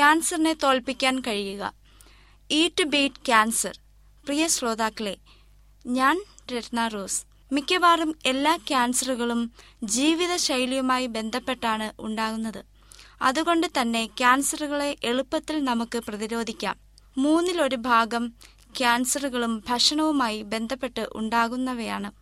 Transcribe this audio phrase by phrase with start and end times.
[0.00, 1.72] ക്യാൻസറിനെ തോൽപ്പിക്കാൻ കഴിയുക.
[2.50, 3.78] ഈറ്റ് ബീറ്റ് ക്യാൻസർ
[4.26, 5.16] പ്രിയ ശ്രോതാക്കളെ
[5.86, 7.24] ഞാൻ രത്ന റോസ്.
[7.52, 9.52] മിക്കവാറും എല്ലാ ക്യാൻസറുകളും
[9.84, 12.64] ജീവിതശൈലിയുമായി ബന്ധപ്പെട്ടാണ് ഉണ്ടാകുന്നത്.
[13.22, 16.76] അതുകൊണ്ട് തന്നെ ക്യാൻസറുകളെ എളുപ്പത്തിൽ നമുക്ക് പ്രതിരോധിക്കാം.
[17.18, 18.32] മൂന്നിലൊരു ഭാഗം
[18.78, 22.12] ക്യാൻസറുകളും ഭക്ഷണവുമായി ബന്ധപ്പെട്ട് ഉണ്ടാകുന്നവയാണ്.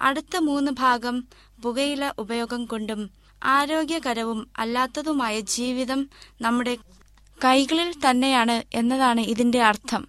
[0.00, 1.24] അടുത്ത മൂന്ന് ഭാഗം
[1.62, 3.10] പുകയില ഉപയോഗം കൊണ്ടും
[3.44, 6.08] ആരോഗ്യകരവും അല്ലാത്തതുമായ ജീവിതം
[6.40, 6.78] നമ്മുടെ
[7.44, 10.08] കൈകളിൽ തന്നെയാണ് എന്നതാണ് ഇതിന്റെ അർത്ഥം.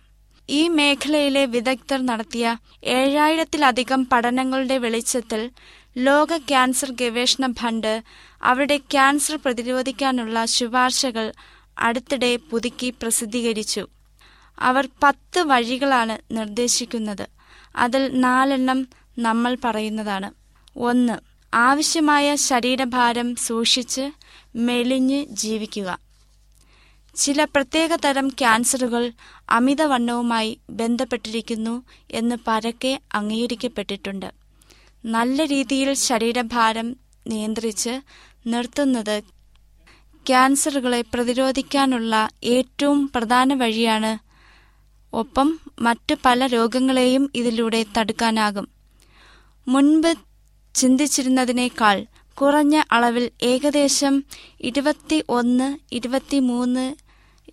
[0.49, 5.51] ഈ മേഖലയിലെ വിദഗ്ധർ നടത്തിയ ഏഴായിരത്തിലധികം പഠനങ്ങളുടെ വെളിച്ചത്തിൽ
[5.97, 8.03] ലോക ക്യാൻസർ ഗവേഷണ ഫണ്ട്
[8.43, 11.33] അവരുടെ ക്യാൻസർ പ്രതിരോധിക്കാനുള്ള ശുപാർശകൾ
[11.79, 13.87] അടുത്തിടെ പുതുക്കി പ്രസിദ്ധീകരിച്ചു.
[14.59, 17.29] അവർ പത്ത് വഴികളാണ് നിർദ്ദേശിക്കുന്നത്.
[17.75, 18.87] അതിൽ നാലെണ്ണം
[19.19, 20.31] നമ്മൾ പറയുന്നതാണ്.
[20.75, 21.13] ഒന്ന്
[21.53, 24.11] ആവശ്യമായ ശരീരഭാരം സൂക്ഷിച്ച്
[24.55, 26.02] മെലിഞ്ഞ് ജീവിക്കുക.
[27.15, 29.11] ചില പ്രത്യേക തരം ക്യാൻസറുകൾ
[29.49, 34.29] അമിതവണ്ണവുമായി ബന്ധപ്പെട്ടിരിക്കുന്നു എന്ന് പരക്കെ അംഗീകരിക്കപ്പെട്ടിട്ടുണ്ട്.
[35.05, 36.95] നല്ല രീതിയിൽ ശരീരഭാരം
[37.27, 38.01] നിയന്ത്രിച്ച്
[38.47, 39.23] നിർത്തുന്നത്
[40.25, 44.11] ക്യാൻസറുകളെ പ്രതിരോധിക്കാനുള്ള ഏറ്റവും പ്രധാന വഴിയാണ്.
[45.13, 48.67] ഒപ്പം മറ്റ് പല രോഗങ്ങളെയും ഇതിലൂടെ തടുക്കാനാകും.
[49.67, 50.13] മുൻപ്
[50.75, 52.05] ചിന്തിച്ചിരുന്നതിനേക്കാൾ
[52.41, 54.23] കുറഞ്ഞ അളവിൽ ഏകദേശം
[54.61, 56.85] ഇരുപത്തി ഒന്ന് ഇരുപത്തിമൂന്ന്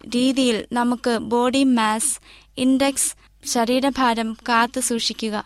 [0.07, 2.21] രീതിയിൽ നമുക്ക് ബോഡി മാസ്
[2.59, 5.45] ഇൻഡെക്സ് ശരീരഭാരം കാത്തു സൂക്ഷിക്കുക.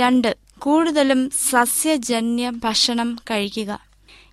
[0.00, 3.78] രണ്ട് കൂടുതലും സസ്യജന്യ ഭക്ഷണം കഴിക്കുക.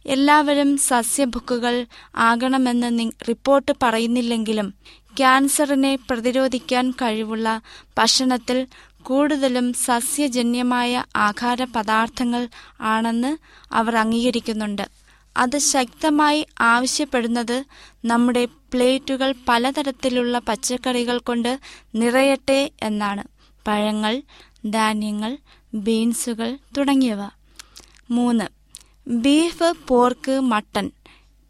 [0.05, 4.73] എല്ലാവരും സസ്യഭുക്കുകൾ ആകണമെന്ന് റിപ്പോർട്ട് പറയുന്നില്ലെങ്കിലും
[5.17, 7.61] ക്യാൻസറിനെ പ്രതിരോധിക്കാൻ കഴിവുള്ള
[7.97, 8.67] ഭക്ഷണത്തിൽ
[9.07, 12.47] കൂടുതലും സസ്യജന്യമായ ആഹാര പദാർത്ഥങ്ങൾ
[12.81, 13.37] ആണെന്ന്
[13.73, 14.87] അവർ അംഗീകരിക്കുന്നുണ്ട്.
[15.37, 17.63] അത് ശക്തമായി ആവശ്യപ്പെടുന്നത്
[18.05, 21.59] നമ്മുടെ പ്ലേറ്റുകൾ പലതരത്തിലുള്ള പച്ചക്കറികൾ കൊണ്ട്
[21.95, 23.23] നിറയട്ടെ എന്നാണ്.
[23.67, 24.21] പഴങ്ങൾ
[24.69, 25.37] ധാന്യങ്ങൾ
[25.73, 27.29] ബീൻസുകൾ തുടങ്ങിയവ.
[28.09, 28.47] മൂന്ന്.
[29.07, 30.91] ബീഫ് പോർക്ക് മട്ടൺ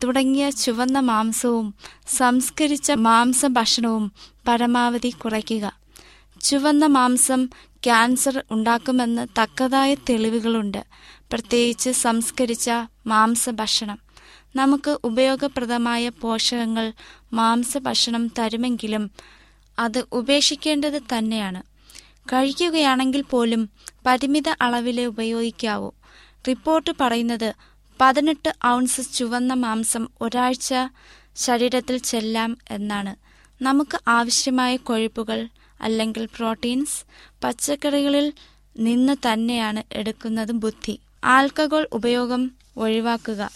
[0.03, 1.75] തുടങ്ങിയ ചുവന്ന മാംസവും
[2.07, 4.11] സംസ്കരിച്ച മാംസഭക്ഷണവും
[4.47, 5.80] പരമാവധി കുറയ്ക്കുക.
[6.43, 7.45] ചുവന്ന മാംസം
[7.83, 10.83] ക്യാൻസർ ഉണ്ടാക്കുമെന്ന് തക്കതായ തെളിവുകളുണ്ട്.
[11.31, 12.69] പ്രത്യേകിച്ച് സംസ്കരിച്ച
[13.07, 13.99] മാംസഭക്ഷണം.
[14.55, 16.93] നമുക്ക് ഉപയോഗപ്രദമായ പോഷകങ്ങൾ
[17.33, 19.11] മാംസഭക്ഷണം തരുമെങ്കിലും
[19.79, 21.63] അത് ഉപേക്ഷിക്കേണ്ടത് തന്നെയാണ്.
[22.25, 23.69] കഴിക്കുകയാണെങ്കിൽ പോലും
[24.05, 25.91] പരിമിത അളവിലെ ഉപയോഗിക്കാവൂ.
[26.47, 27.53] റിപ്പോർട്ട് പറയുന്നത്
[28.01, 30.73] പതിനെട്ട് ഔൺസ് ചുവന്ന മാംസം ഒരാഴ്ച
[31.35, 33.13] ശരീരത്തിൽ ചെല്ലാം എന്നാണ്.
[33.63, 35.49] നമുക്ക് ആവശ്യമായ കൊഴുപ്പുകൾ
[35.81, 37.05] അല്ലെങ്കിൽ പ്രോട്ടീൻസ്
[37.43, 38.33] പച്ചക്കറികളിൽ
[38.77, 40.99] നിന്ന് തന്നെയാണ് എടുക്കുന്നത് ബുദ്ധി.
[41.23, 43.51] ആൽക്കഹോൾ ഉപയോഗം ഒഴിവാക്കുക.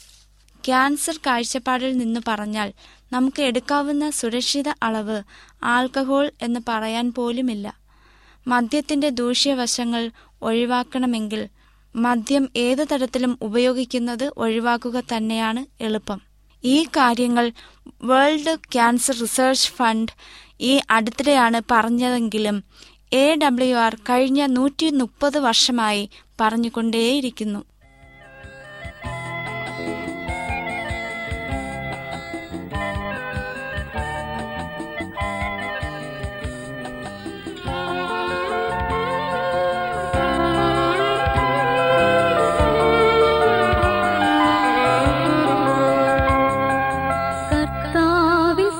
[0.66, 2.74] ക്യാൻസർ കാഴ്ചപ്പാടിൽ നിന്ന് പറഞ്ഞാൽ
[3.14, 5.24] നമുക്ക് എടുക്കാവുന്ന സുരക്ഷിത അളവ്
[5.64, 7.76] ആൽക്കഹോൾ എന്ന് പറയാൻ പോലുമില്ല.
[8.48, 11.50] മദ്യത്തിന്റെ ദൂഷ്യവശങ്ങൾ ഒഴിവാക്കണമെങ്കിൽ
[11.96, 16.22] മദ്യം ഏതു തരത്തിലും ഉപയോഗിക്കുന്നത് ഒഴിവാക്കുക തന്നെയാണ് എളുപ്പം.
[16.64, 17.52] ഈ കാര്യങ്ങൾ
[18.02, 20.12] വേൾഡ് ക്യാൻസർ റിസർച്ച് ഫണ്ട്
[20.62, 22.64] ഈ അടുത്തിടെയാണ് പറഞ്ഞതെങ്കിലും
[23.14, 26.10] എ ഡബ്ല്യു ആർ കഴിഞ്ഞ നൂറ്റി മുപ്പത് വർഷമായി
[26.42, 27.62] പറഞ്ഞുകൊണ്ടേയിരിക്കുന്നു.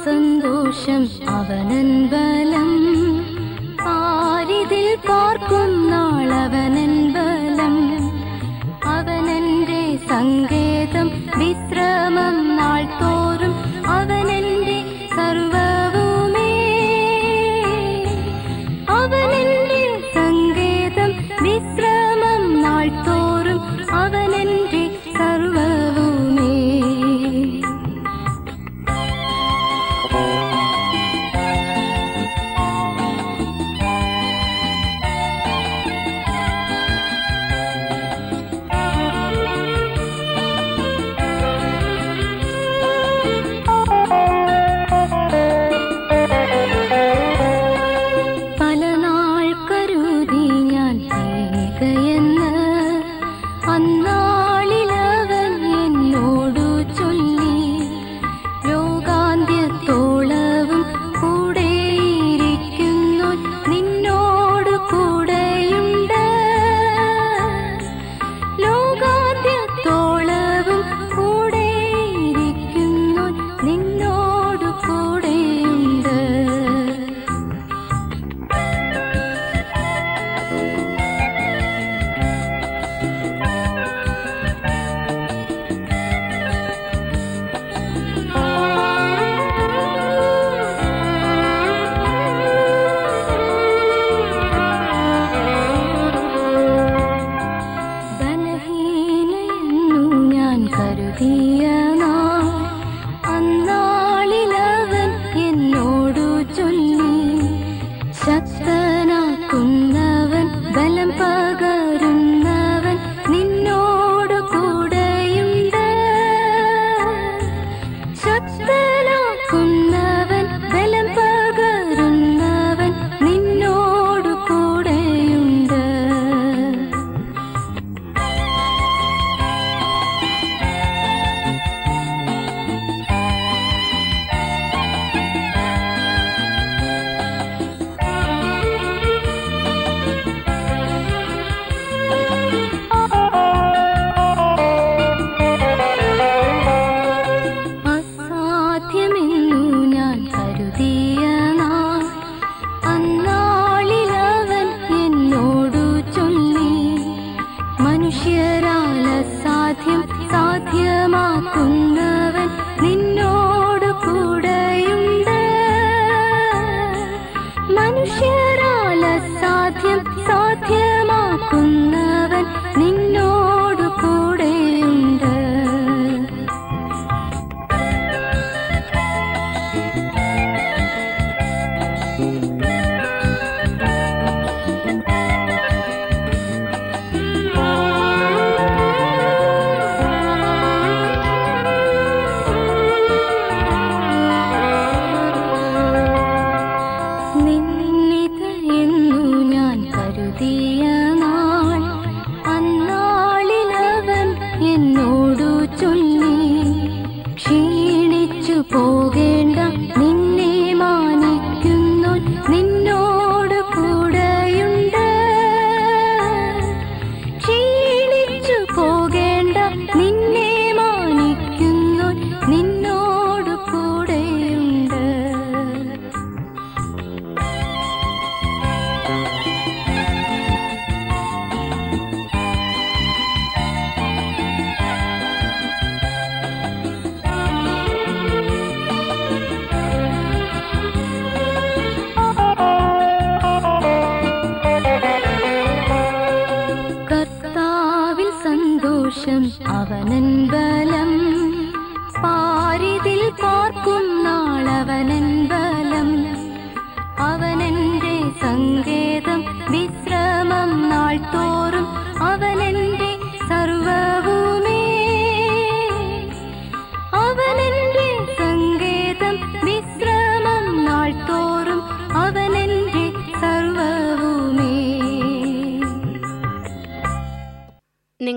[0.06, 1.04] സന്തോഷം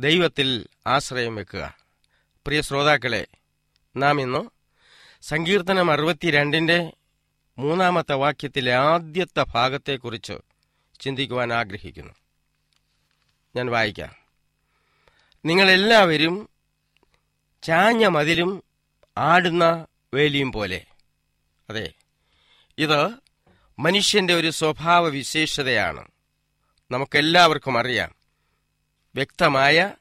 [0.00, 1.76] ദൈവത്തിൽ ആശ്രയം വെക്കുക.
[2.46, 3.26] പ്രിയ ശ്രോതാക്കളെ
[3.96, 4.50] നാം ഇന്ന്
[5.22, 6.92] സങ്കീർത്തനം അറുപത്തിരണ്ടിന്റെ
[7.58, 10.32] മൂന്നാമത്തെ വാക്യത്തിലെ ആദ്യത്തെ ഭാഗത്തെക്കുറിച്ച്
[11.00, 12.12] ചിന്തിക്കുവാൻ ആഗ്രഹിക്കുന്നു.
[13.56, 14.14] ഞാൻ വായിക്കാം.
[15.44, 16.48] നിങ്ങളെല്ലാവരും
[17.62, 18.62] ചാഞ്ഞ മതിലും
[19.18, 20.86] ആടുന്ന വേലിയും പോലെ.
[21.70, 21.92] അതെ
[22.78, 23.10] ഇത്
[23.78, 26.08] മനുഷ്യന്റെ ഒരു സ്വഭാവ വിശേഷതയാണ്
[26.90, 28.21] നമുക്കെല്ലാവർക്കും അറിയാം.
[29.14, 29.94] വ്യക്തമായ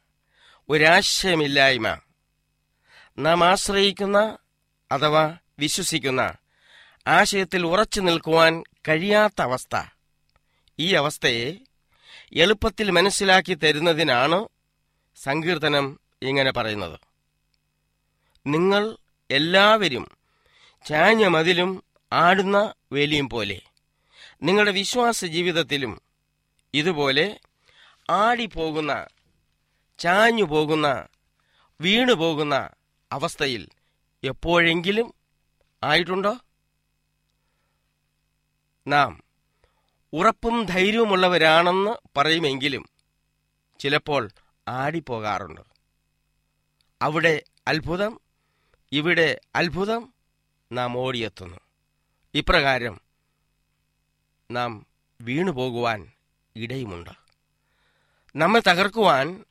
[0.69, 1.97] ഒരാശയമില്ലായ്മ.
[3.19, 4.37] നാം ആശ്രയിക്കുന്ന
[4.91, 6.33] അഥവാ വിശ്വസിക്കുന്ന
[7.07, 9.83] ആശയത്തിൽ ഉറച്ചു നിൽക്കുവാൻ കഴിയാത്ത അവസ്ഥ.
[10.79, 11.53] ഈ അവസ്ഥയെ
[12.33, 14.47] എളുപ്പത്തിൽ മനസ്സിലാക്കി തരുന്നതിനാണ്
[15.15, 16.99] സങ്കീർത്തനം ഇങ്ങനെ പറയുന്നത്.
[18.47, 18.97] നിങ്ങൾ
[19.31, 20.11] എല്ലാവരും
[20.85, 23.61] ചാഞ്ഞ മതിലും ആടുന്ന വേലിയും പോലെ
[24.43, 26.01] നിങ്ങളുടെ വിശ്വാസ ജീവിതത്തിലും
[26.73, 27.39] ഇതുപോലെ
[28.11, 29.07] ആടിപ്പോകുന്ന
[29.99, 31.07] ചാഞ്ഞു പോകുന്ന
[31.81, 32.69] വീണു പോകുന്ന
[33.11, 33.69] അവസ്ഥയിൽ
[34.23, 35.13] എപ്പോഴെങ്കിലും
[35.83, 36.37] ആയിട്ടുണ്ടോ?
[38.87, 39.23] നാം
[40.13, 42.89] ഉറപ്പും ധൈര്യവുമുള്ളവരാണെന്ന് പറയുമെങ്കിലും
[43.79, 44.29] ചിലപ്പോൾ
[44.67, 45.61] ആടിപ്പോകാറുണ്ട്.
[47.01, 48.21] അവിടെ അത്ഭുതം
[48.91, 50.13] ഇവിടെ അത്ഭുതം
[50.71, 51.57] നാം ഓടിയെത്തുന്നു.
[52.33, 53.01] ഇപ്രകാരം
[54.51, 54.85] നാം
[55.21, 56.11] വീണുപോകുവാൻ
[56.55, 57.20] ഇടയുമുണ്ട്.
[58.35, 59.45] നമ്മെ തകർക്കുവാൻ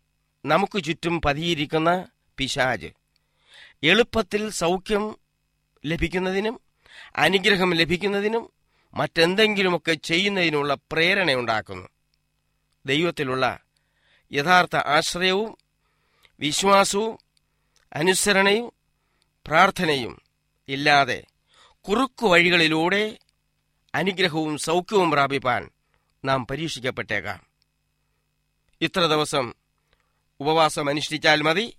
[0.46, 2.06] നമുക്ക് ചുറ്റും പതിയിരിക്കുന്ന
[2.38, 2.86] പിശാജ്.
[3.82, 5.18] എളുപ്പത്തിൽ സൗഖ്യം
[5.86, 6.60] ലഭിക്കുന്നതിനും
[7.16, 8.52] അനുഗ്രഹം ലഭിക്കുന്നതിനും
[8.94, 11.88] മറ്റെന്തെങ്കിലുമൊക്കെ ചെയ്യുന്നതിനുള്ള പ്രേരണയുണ്ടാക്കുന്നു
[12.86, 13.58] ദൈവത്തിലുള്ള
[14.32, 15.58] യഥാർത്ഥ ആശ്രയവും
[16.40, 17.18] വിശ്വാസവും
[17.92, 18.72] അനുസരണയും
[19.46, 20.22] പ്രാർത്ഥനയും
[20.68, 21.24] ഇല്ലാതെ
[21.88, 23.18] കുറുക്കു വഴികളിലൂടെ
[23.94, 25.70] അനുഗ്രഹവും സൗഖ്യവും പ്രാപിപ്പാൻ
[26.24, 27.49] നാം പരീക്ഷിക്കപ്പെട്ടേക്കാം.
[28.80, 29.54] ഇത്ര ദിവസം
[30.40, 31.76] ഉപവാസം അനുഷ്ഠിച്ചാൽ മതി.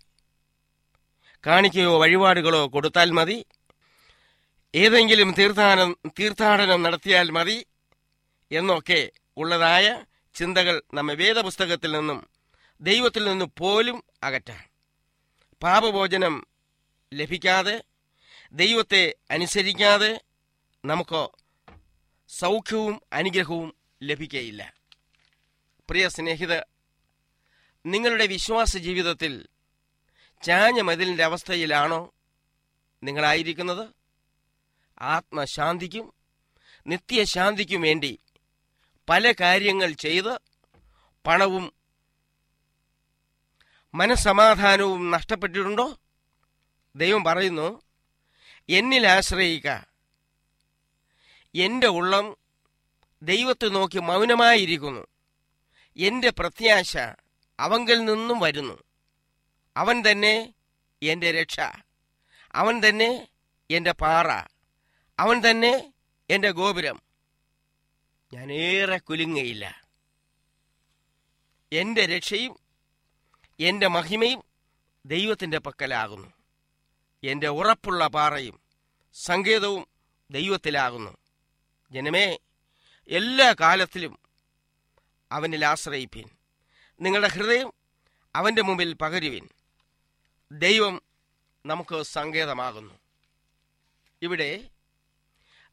[1.46, 3.46] കാണിക്കയോ വഴിപാടുകളോ കൊടുത്താൽ മതി.
[4.76, 7.66] ഏതെങ്കിലും തീർത്ഥാടനം തീർത്ഥാടനം നടത്തിയാൽ മതി
[8.52, 12.30] എന്നൊക്കെ ഉള്ളതായ ചിന്തകൾ നമ്മെ വേദപുസ്തകത്തിൽ നിന്നും
[12.82, 14.64] ദൈവത്തിൽ നിന്നും പോലും അകറ്റാൻ.
[15.62, 16.48] പാപഭോജനം
[17.14, 17.84] ലഭിക്കാതെ
[18.54, 20.22] ദൈവത്തെ അനുസരിക്കാതെ
[20.86, 21.30] നമുക്ക്
[22.30, 24.74] സൗഖ്യവും അനുഗ്രഹവും ലഭിക്കുകയില്ല
[25.90, 26.71] പ്രിയ സ്നേഹിത
[27.86, 29.48] നിങ്ങളുടെ വിശ്വാസ ജീവിതത്തിൽ
[30.44, 32.14] ചാഞ്ഞ മതിലിന്റെ അവസ്ഥയിലാണോ
[33.04, 33.90] നിങ്ങളായിരിക്കുന്നത്?
[35.02, 36.14] ആത്മശാന്തിക്കും
[36.88, 38.20] നിത്യശാന്തിക്കും വേണ്ടി
[39.10, 40.40] പല കാര്യങ്ങൾ ചെയ്ത്
[41.26, 41.74] പണവും
[43.94, 45.98] മനസമാധാനവും നഷ്ടപ്പെട്ടിട്ടുണ്ടോ?
[46.96, 47.82] ദൈവം പറയുന്നു
[48.70, 49.68] എന്നിൽ ആശ്രയിക്ക.
[51.56, 52.36] എന്റെ ഉള്ളം
[53.22, 55.08] ദൈവത്തെ നോക്കി മൗനമായിരിക്കുന്നു.
[55.98, 56.98] എന്റെ പ്രത്യാശ
[57.62, 58.84] അവങ്കിൽ നിന്നും വരുന്നു.
[59.78, 60.54] അവൻ തന്നെ
[61.04, 61.60] എന്റെ രക്ഷ.
[62.56, 63.28] അവൻ തന്നെ
[63.72, 64.48] എന്റെ പാറ.
[65.20, 65.94] അവൻ തന്നെ
[66.30, 67.02] എന്റെ ഗോപുരം.
[68.34, 69.84] ഞാൻ ഏറെ കുലുങ്ങയില്ല.
[71.74, 72.60] എന്റെ രക്ഷയും
[73.60, 74.44] എന്റെ മഹിമയും
[75.06, 76.34] ദൈവത്തിന്റെ പക്കലാകുന്നു.
[77.24, 78.60] എന്റെ ഉറപ്പുള്ള പാറയും
[79.14, 79.88] സങ്കേതവും
[80.32, 81.18] ദൈവത്തിലാകുന്നു.
[81.92, 82.38] ജനമേ
[83.10, 84.20] എല്ലാ കാലത്തിലും
[85.32, 86.41] അവനിൽ ആശ്രയിപ്പിൻ.
[87.02, 87.74] നിങ്ങളുടെ ഹൃദയം
[88.36, 89.50] അവന്റെ മുമ്പിൽ പകരുവിൻ.
[90.52, 91.02] ദൈവം
[91.66, 92.94] നമുക്ക് സങ്കേതമാകുന്നു.
[94.22, 94.70] ഇവിടെ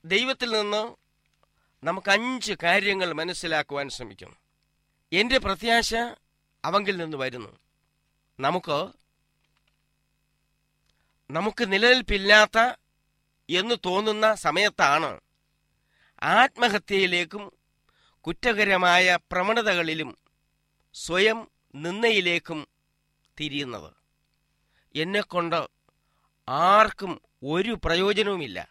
[0.05, 0.97] ദൈവത്തിൽ നിന്ന്
[1.85, 4.37] നമുക്ക് അഞ്ച് കാര്യങ്ങൾ മനസ്സിലാക്കുവാൻ ശ്രമിക്കും.
[5.13, 5.95] എന്റെ പ്രത്യാശ
[6.65, 7.59] അവങ്കിൽ നിന്ന് വരുന്നു.
[8.41, 8.93] നമുക്ക്
[11.31, 12.75] നമുക്ക് നിലനിൽപ്പില്ലാത്ത
[13.51, 15.21] എന്ന് തോന്നുന്ന സമയത്താണ്
[16.23, 17.53] ആത്മഹത്യയിലേക്കും
[18.27, 20.28] കുറ്റകരമായ പ്രവണതകളിലും
[21.05, 22.69] സ്വയം നിന്നയിലേക്കും
[23.41, 23.93] തിരിയുന്നത്
[24.95, 25.69] എന്നെക്കൊണ്ട്
[26.49, 28.69] ആർക്കും ഒരു പ്രയോജനവുമില്ല.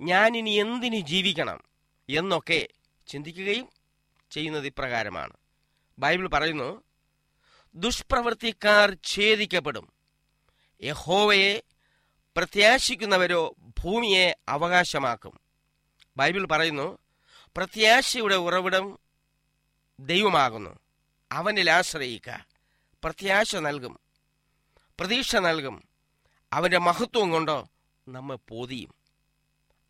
[0.00, 1.62] ഞാനിനി എന്തിനു ജീവിക്കണം
[2.08, 2.68] എന്നൊക്കെ
[3.06, 3.68] ചിന്തിക്കുകയും
[4.30, 5.32] ചെയ്യുന്നത് ഇപ്രകാരമാണ്.
[5.98, 6.82] ബൈബിൾ പറയുന്നു
[7.74, 9.92] ദുഷ്പ്രവൃത്തിക്കാർ ഛേദിക്കപ്പെടും.
[10.82, 11.62] യഹോവയെ
[12.36, 15.40] പ്രത്യാശിക്കുന്നവരോ ഭൂമിയെ അവകാശമാക്കും.
[16.16, 16.98] ബൈബിൾ പറയുന്നു
[17.56, 18.98] പ്രത്യാശയുടെ ഉറവിടം
[20.00, 20.81] ദൈവമാകുന്നു.
[21.32, 22.46] അവനിൽ ആശ്രയിക്കുക
[23.04, 24.00] പ്രത്യാശ നൽകും.
[25.00, 25.88] പ്രതീക്ഷ നൽകും.
[26.52, 27.64] അവന്റെ മഹത്വം കൊണ്ട്
[28.08, 28.94] നമ്മെ പോതിയും.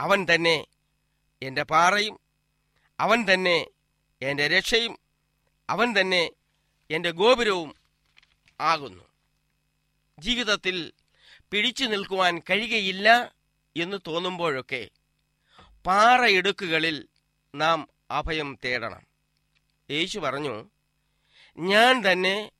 [0.01, 0.67] അവൻ തന്നെ
[1.43, 2.21] എന്റെ പാറയും.
[3.01, 3.67] അവൻ തന്നെ
[4.23, 4.99] എന്റെ രക്ഷയും.
[5.71, 6.31] അവൻ തന്നെ
[6.91, 7.75] എന്റെ ഗോപുരവും
[8.61, 9.05] ആകുന്നു.
[10.19, 10.93] ജീവിതത്തിൽ
[11.51, 13.35] പിടിച്ചു നിൽക്കുവാൻ കഴിയുകയില്ല
[13.77, 14.89] എന്ന് തോന്നുമ്പോഴൊക്കെ
[15.87, 17.09] പാറയിടുക്കുകളിൽ
[17.55, 19.03] നാം അഭയം തേടണം.
[19.91, 20.72] യേശു പറഞ്ഞു
[21.59, 22.51] ഞാൻ തന്നെ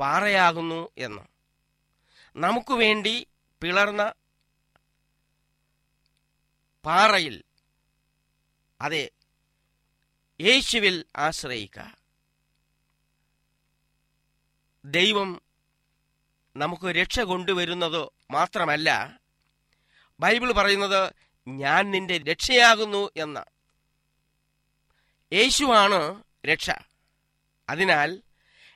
[0.00, 1.22] പാറയാകുന്നു എന്ന്.
[2.36, 3.26] നമുക്ക് വേണ്ടി
[3.62, 4.12] പിളർന്ന
[6.84, 7.44] പാറയിൽ
[8.80, 9.10] അതെ
[10.40, 11.96] യേശുവിൽ ആശ്രയിക്ക.
[14.84, 15.42] ദൈവം
[16.56, 19.20] നമുക്ക് രക്ഷ കൊണ്ടുവരുന്നത് മാത്രമല്ല
[20.20, 21.12] ബൈബിൾ പറയുന്നത്
[21.48, 23.40] ഞാൻ നിന്റെ രക്ഷയാകുന്നു എന്ന്.
[25.34, 26.70] യേശുവാണ് രക്ഷ.
[27.68, 28.22] അതിനാൽ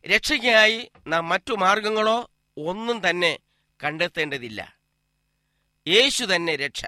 [0.09, 3.39] രക്ഷയ്ക്കായി നാം മറ്റു മാർഗങ്ങളോ ഒന്നും തന്നെ
[3.85, 4.77] കണ്ടെത്തേണ്ടതില്ല.
[5.89, 6.85] യേശു തന്നെ രക്ഷ.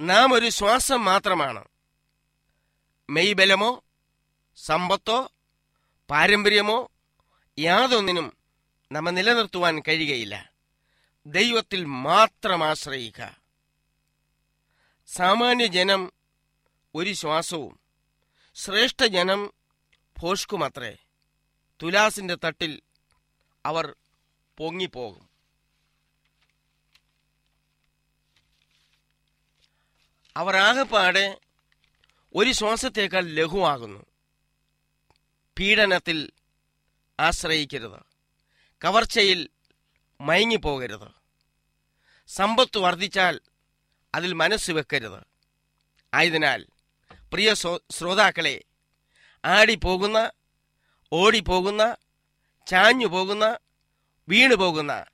[0.00, 1.64] നാം ഒരു ശ്വാസം മാത്രമാണ്.
[3.10, 3.84] മെയ്ബലമോ
[4.56, 5.32] സമ്പത്തോ
[6.10, 6.90] പാരമ്പര്യമോ
[7.58, 8.36] യാതൊന്നിനും
[8.92, 10.52] നമ്മെ നിലനിർത്തുവാൻ കഴിയുകയില്ല.
[11.26, 13.36] ദൈവത്തിൽ മാത്രം ആശ്രയിക്കുക.
[15.06, 16.12] സാമാന്യ ജനം
[16.94, 17.80] ഒരു ശ്വാസവും
[18.54, 19.52] ശ്രേഷ്ഠ ജനം
[20.18, 20.98] ഭോഷ്കുമത്രേ.
[21.82, 22.82] തുലാസിന്റെ തട്ടിൽ
[23.66, 23.94] അവർ
[24.58, 25.28] പൊങ്ങിപ്പോകും.
[30.36, 31.40] അവർ ആകെപ്പാടെ
[32.34, 34.06] ഒരു ശ്വാസത്തേക്കാൾ ലഘുവാകുന്നു.
[35.58, 36.30] പീഡനത്തിൽ
[37.20, 38.00] ആശ്രയിക്കരുത്.
[38.84, 39.48] കവർച്ചയിൽ
[40.20, 41.08] മയങ്ങിപ്പോകരുത്.
[42.28, 43.40] സമ്പത്ത് വർദ്ധിച്ചാൽ
[44.14, 45.24] അതിൽ മനസ്സ് വെക്കരുത്.
[46.14, 46.66] ആയതിനാൽ
[47.32, 47.54] പ്രിയ
[47.90, 48.64] ശ്രോതാക്കളെ
[49.44, 50.30] ആടിപ്പോകുന്ന
[51.12, 51.96] ഓടിപ്പോകുന്ന
[52.66, 53.58] ചാഞ്ഞു പോകുന്ന
[54.28, 55.04] വീണു പോകുന്ന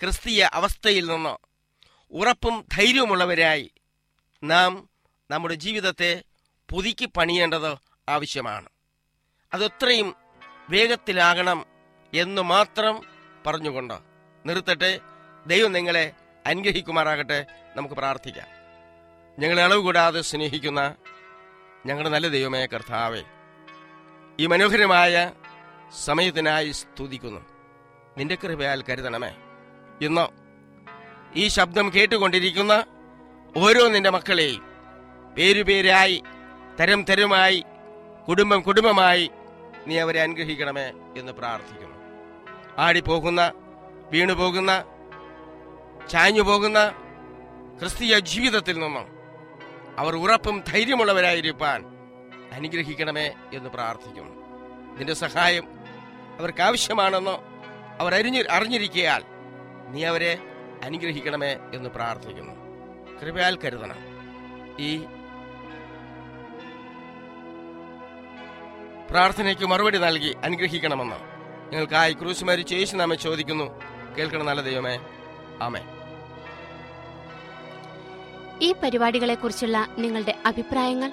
[0.00, 1.36] ക്രിസ്തീയ അവസ്ഥയിൽ നിന്ന്
[2.10, 3.70] ഉറപ്പും ധൈര്യവുമുള്ളവരായി
[4.44, 4.88] നാം
[5.30, 6.22] നമ്മുടെ ജീവിതത്തെ
[6.70, 7.76] പുതുക്കി പണിയേണ്ടത്
[8.08, 8.68] ആവശ്യമാണ്.
[9.54, 10.16] അതൊത്രയും
[10.70, 11.66] വേഗത്തിലാകണം
[12.14, 13.02] എന്ന് മാത്രം
[13.46, 13.94] പറഞ്ഞുകൊണ്ട്
[14.46, 15.00] നിർത്തട്ടെ.
[15.46, 16.12] ദൈവം നിങ്ങളെ
[16.46, 17.46] അനുഗ്രഹിക്കുമാറാകട്ടെ.
[17.76, 18.48] നമുക്ക് പ്രാർത്ഥിക്കാം.
[19.38, 20.94] ഞങ്ങളെ അളവ് കൂടാതെ സ്നേഹിക്കുന്ന
[21.86, 23.22] ഞങ്ങളുടെ നല്ല ദൈവമായ കർത്താവെ
[24.40, 25.32] ഈ മനോഹരമായ
[26.04, 27.40] സമയത്തിനായി സ്തുതിക്കുന്നു.
[28.18, 29.36] നിന്റെ കൃപയാൽ കരുതണമേ.
[30.00, 30.26] ഇന്ന്
[31.36, 32.84] ഈ ശബ്ദം കേട്ടുകൊണ്ടിരിക്കുന്ന
[33.56, 34.62] ഓരോ നിന്റെ മക്കളെയും
[35.38, 36.22] പേരുപേരായി
[36.80, 37.64] തരം തരമായി
[38.28, 39.30] കുടുംബം കുടുംബമായി
[39.86, 41.94] നീ അവരെ അനുഗ്രഹിക്കണമേ എന്ന് പ്രാർത്ഥിക്കുന്നു.
[42.78, 43.52] ആടിപ്പോകുന്ന
[44.12, 44.84] വീണുപോകുന്ന
[46.10, 46.90] ചാഞ്ഞുപോകുന്ന
[47.78, 49.06] ക്രിസ്തീയ ജീവിതത്തിൽ നിന്നും
[49.98, 51.93] അവർ ഉറപ്പും ധൈര്യമുള്ളവരായിരിക്കാൻ
[52.54, 54.44] അനുഗ്രഹിക്കണമേ എന്ന് പ്രാർത്ഥിക്കുന്നു
[54.98, 55.64] നിന്റെ സഹായം
[56.38, 57.30] അവർക്ക് ആവശ്യമാണെന്ന്
[58.00, 59.22] അവർ അറിഞ്ഞി അറിഞ്ഞിരിക്കയാൽ
[59.88, 60.38] നീ അവരെ
[60.84, 62.52] അനുഗ്രഹിക്കണമേ എന്ന് പ്രാർത്ഥിക്കുന്നു.
[63.20, 63.96] കൃപയാൽ കരുതണം.
[64.78, 65.04] ഈ
[69.10, 71.16] പ്രാർത്ഥനയ്ക്ക് മറുപടി നൽകി അനുഗ്രഹിക്കണമെന്ന്
[71.72, 73.80] നിങ്ങൾക്കായി ക്രൂസ് മരിച്ച് യേശു നാമെ ചോദിക്കുന്നു.
[74.14, 75.00] കേൾക്കണം നല്ല ദൈവമേ.
[75.62, 75.80] ആമേ
[78.62, 81.12] ഈ പരിപാടികളെക്കുറിച്ചുള്ള നിങ്ങളുടെ അഭിപ്രായങ്ങൾ